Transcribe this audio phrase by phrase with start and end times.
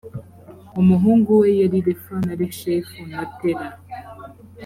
[0.81, 3.69] umuhungu we yari refa na reshefu na tela